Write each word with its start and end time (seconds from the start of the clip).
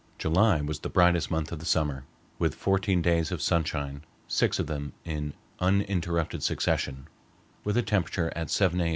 July 0.17 0.59
was 0.61 0.79
the 0.79 0.89
brightest 0.89 1.29
month 1.29 1.51
of 1.51 1.59
the 1.59 1.63
summer, 1.67 2.05
with 2.39 2.55
fourteen 2.55 3.03
days 3.03 3.31
of 3.31 3.39
sunshine, 3.39 4.03
six 4.27 4.57
of 4.57 4.65
them 4.65 4.93
in 5.05 5.31
uninterrupted 5.59 6.41
succession, 6.41 7.07
with 7.63 7.77
a 7.77 7.83
temperature 7.83 8.33
at 8.35 8.49
7 8.49 8.81
A. 8.81 8.89